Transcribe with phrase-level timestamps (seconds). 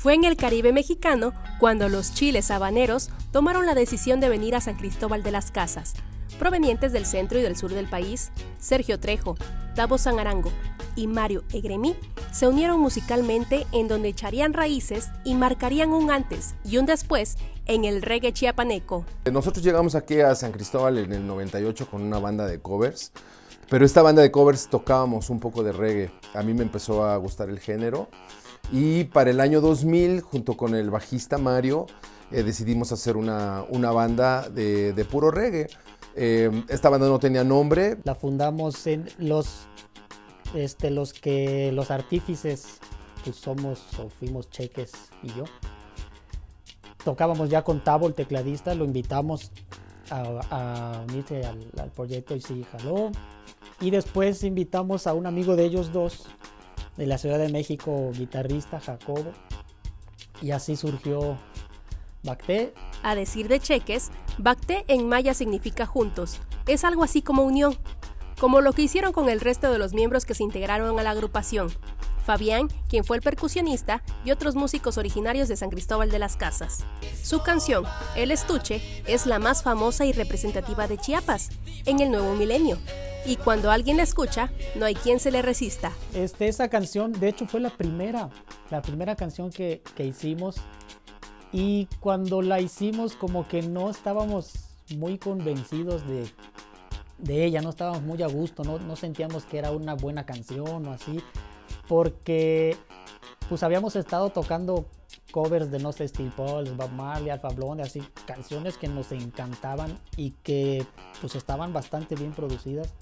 [0.00, 4.62] Fue en el Caribe mexicano cuando los chiles habaneros tomaron la decisión de venir a
[4.62, 5.92] San Cristóbal de las Casas,
[6.38, 8.32] provenientes del centro y del sur del país.
[8.58, 9.36] Sergio Trejo,
[9.76, 10.52] Davo Sangarango
[10.96, 11.96] y Mario Egremí
[12.32, 17.36] se unieron musicalmente en donde echarían raíces y marcarían un antes y un después
[17.66, 19.04] en el reggae chiapaneco.
[19.30, 23.12] Nosotros llegamos aquí a San Cristóbal en el 98 con una banda de covers,
[23.68, 26.10] pero esta banda de covers tocábamos un poco de reggae.
[26.32, 28.08] A mí me empezó a gustar el género
[28.72, 31.86] y para el año 2000, junto con el bajista Mario,
[32.30, 35.66] eh, decidimos hacer una, una banda de, de, puro reggae.
[36.14, 37.98] Eh, esta banda no tenía nombre.
[38.04, 39.66] La fundamos en los,
[40.54, 42.78] este, los que los artífices,
[43.24, 45.44] pues somos o fuimos Cheques y yo.
[47.04, 49.50] Tocábamos ya con Tavo, el tecladista, lo invitamos
[50.10, 53.10] a, unirse al, al proyecto y sí, jaló.
[53.80, 56.26] Y después invitamos a un amigo de ellos dos,
[57.00, 59.32] de la Ciudad de México, guitarrista Jacobo.
[60.42, 61.38] Y así surgió
[62.22, 62.74] Bacté.
[63.02, 66.40] A decir de Cheques, Bacté en maya significa juntos.
[66.66, 67.74] Es algo así como unión,
[68.38, 71.12] como lo que hicieron con el resto de los miembros que se integraron a la
[71.12, 71.70] agrupación.
[72.22, 76.84] Fabián, quien fue el percusionista, y otros músicos originarios de San Cristóbal de las Casas.
[77.22, 81.48] Su canción, El Estuche, es la más famosa y representativa de Chiapas,
[81.86, 82.76] en el nuevo milenio.
[83.26, 85.92] Y cuando alguien la escucha, no hay quien se le resista.
[86.14, 88.30] Este, esa canción, de hecho, fue la primera,
[88.70, 90.56] la primera canción que, que hicimos.
[91.52, 94.52] Y cuando la hicimos, como que no estábamos
[94.96, 96.26] muy convencidos de,
[97.18, 100.86] de ella, no estábamos muy a gusto, no, no sentíamos que era una buena canción
[100.86, 101.22] o así
[101.90, 102.76] porque
[103.48, 104.86] pues habíamos estado tocando
[105.30, 109.98] covers de no sé Steel Pulse, Bob Marley, Alpha Blonde, así canciones que nos encantaban
[110.16, 110.86] y que
[111.20, 112.92] pues estaban bastante bien producidas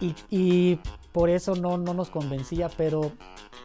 [0.00, 0.80] y, y
[1.12, 3.12] por eso no, no nos convencía, pero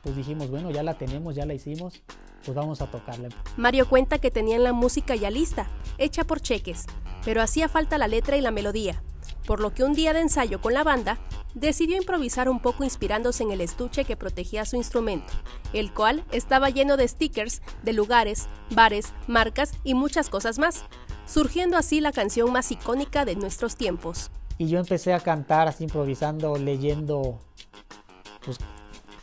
[0.03, 2.01] pues dijimos bueno ya la tenemos, ya la hicimos,
[2.45, 3.29] pues vamos a tocarla.
[3.57, 5.67] Mario cuenta que tenían la música ya lista,
[5.97, 6.85] hecha por cheques,
[7.25, 9.01] pero hacía falta la letra y la melodía,
[9.45, 11.19] por lo que un día de ensayo con la banda
[11.59, 15.33] decidió improvisar un poco inspirándose en el estuche que protegía su instrumento,
[15.73, 20.85] el cual estaba lleno de stickers de lugares, bares, marcas y muchas cosas más,
[21.25, 24.31] surgiendo así la canción más icónica de nuestros tiempos.
[24.57, 27.39] Y yo empecé a cantar así improvisando, leyendo,
[28.43, 28.57] pues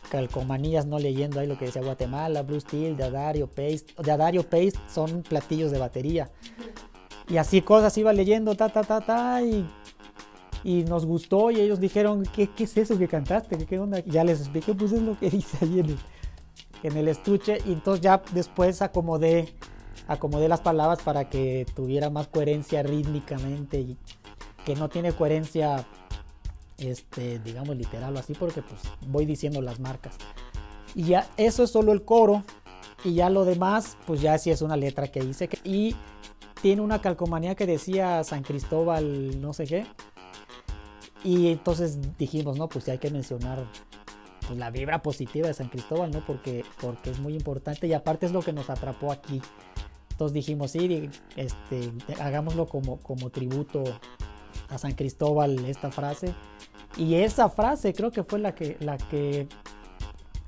[0.09, 3.87] calcomanías, no leyendo ahí lo que decía Guatemala, Blue Steel, de Adario Paste.
[4.01, 6.29] De Adario Paste son platillos de batería.
[7.27, 9.67] Y así cosas iba leyendo, ta, ta, ta, ta, y
[10.65, 13.55] y nos gustó y ellos dijeron, ¿qué, qué es eso que cantaste?
[13.55, 13.99] ¿Qué, qué onda?
[13.99, 15.97] Ya les expliqué, pues es lo que dice ahí en el,
[16.81, 19.53] en el estuche y entonces ya después acomodé,
[20.07, 23.97] acomodé las palabras para que tuviera más coherencia rítmicamente y
[24.65, 25.85] que no tiene coherencia,
[26.79, 30.15] este, digamos literal o así, porque pues voy diciendo las marcas.
[30.95, 32.43] Y ya eso es solo el coro
[33.03, 35.95] y ya lo demás, pues ya sí es una letra que hice y
[36.63, 39.85] tiene una calcomanía que decía San Cristóbal no sé qué
[41.23, 43.65] y entonces dijimos, no, pues sí hay que mencionar
[44.47, 46.25] pues, la vibra positiva de San Cristóbal, ¿no?
[46.25, 49.41] Porque, porque es muy importante y aparte es lo que nos atrapó aquí.
[50.11, 53.83] Entonces dijimos, sí, este, hagámoslo como, como tributo
[54.69, 56.33] a San Cristóbal esta frase.
[56.97, 59.47] Y esa frase creo que fue la que, la que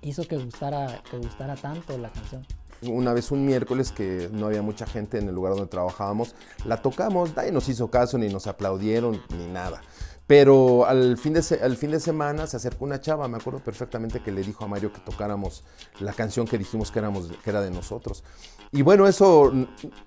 [0.01, 2.45] hizo que gustara, que gustara tanto la canción.
[2.83, 6.81] Una vez un miércoles que no había mucha gente en el lugar donde trabajábamos, la
[6.81, 9.81] tocamos, nadie nos hizo caso, ni nos aplaudieron, ni nada.
[10.27, 14.65] Pero al fin, de semana se acercó una chava, me acuerdo perfectamente que le dijo
[14.65, 15.63] a Mario que tocáramos
[16.01, 18.25] la canción que dijimos que, éramos, que era de nosotros.
[18.73, 19.53] Y bueno, eso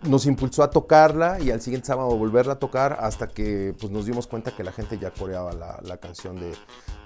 [0.02, 4.04] nos impulsó a tocarla y al siguiente sábado volverla a tocar hasta que pues, nos
[4.04, 6.52] dimos cuenta que la gente ya coreaba la, la canción de,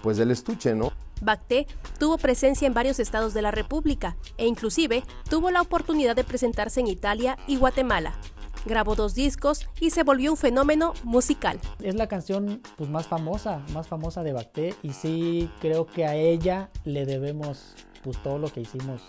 [0.03, 0.91] pues, del estuche, ¿no?
[1.21, 1.69] Bacté
[2.01, 6.81] tuvo presencia en varios estados de la República e inclusive tuvo la oportunidad de presentarse
[6.81, 8.19] en Italia y Guatemala
[8.65, 11.61] grabó dos discos y se volvió un fenómeno musical.
[11.81, 16.15] Es la canción pues, más famosa, más famosa de Bacté y sí creo que a
[16.15, 19.03] ella le debemos pues, todo lo que hicimos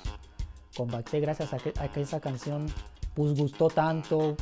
[0.76, 2.68] con Bacté gracias a que, a que esa canción
[3.14, 4.36] pues gustó tanto,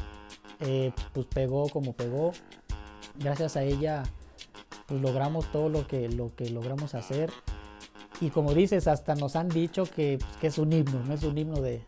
[0.59, 2.31] eh, pues pegó como pegó.
[3.15, 4.03] Gracias a ella
[4.87, 7.31] pues logramos todo lo que, lo que logramos hacer.
[8.23, 11.37] Y como dices, hasta nos han dicho que, pues, es un himno, no es un
[11.37, 11.81] himno de,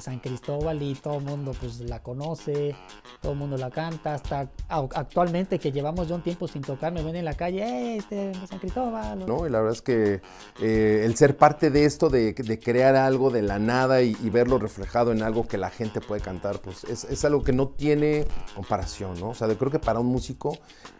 [0.00, 2.74] San Cristóbal y todo el mundo pues la conoce,
[3.20, 7.02] todo el mundo la canta, hasta actualmente que llevamos ya un tiempo sin tocar, me
[7.02, 9.26] ven en la calle, ¡eh, este, San Cristóbal!
[9.26, 10.22] No, y la verdad es que
[10.62, 14.30] eh, el ser parte de esto, de, de, crear algo de la nada y, y,
[14.30, 17.68] verlo reflejado en algo que la gente puede cantar, pues es, es, algo que no
[17.68, 19.28] tiene comparación, ¿no?
[19.30, 20.56] O sea, yo creo que para un músico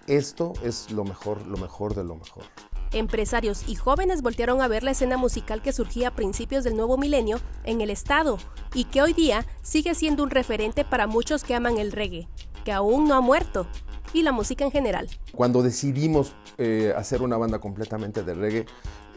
[0.06, 2.44] esto es lo mejor, lo mejor de lo mejor.
[2.92, 6.98] Empresarios y jóvenes voltearon a ver la escena musical que surgía a principios del nuevo
[6.98, 8.36] milenio en el estado
[8.74, 12.28] y que hoy día sigue siendo un referente para muchos que aman el reggae,
[12.66, 13.66] que aún no ha muerto,
[14.12, 15.08] y la música en general.
[15.32, 18.66] Cuando decidimos eh, hacer una banda completamente de reggae,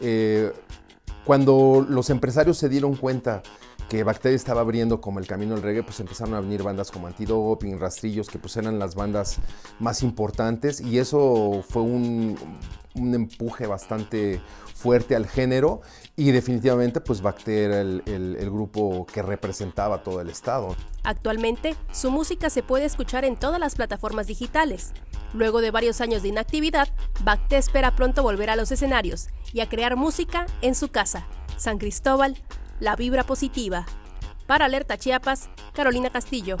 [0.00, 0.52] eh,
[1.26, 3.42] cuando los empresarios se dieron cuenta
[3.88, 7.06] que Bacteria estaba abriendo como el camino del reggae, pues empezaron a venir bandas como
[7.06, 9.38] Antidoping, Rastrillos, que pues eran las bandas
[9.78, 12.36] más importantes y eso fue un,
[12.94, 14.40] un empuje bastante
[14.74, 15.80] fuerte al género
[16.16, 20.74] y definitivamente pues Bacter era el, el, el, grupo que representaba todo el estado.
[21.02, 24.92] Actualmente su música se puede escuchar en todas las plataformas digitales.
[25.32, 26.88] Luego de varios años de inactividad,
[27.24, 31.78] Bacte espera pronto volver a los escenarios y a crear música en su casa, San
[31.78, 32.36] Cristóbal,
[32.80, 33.86] la vibra positiva.
[34.46, 36.56] Para Alerta Chiapas, Carolina Castillo.